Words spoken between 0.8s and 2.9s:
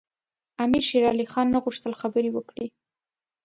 شېرعلي خان نه غوښتل خبرې وکړي.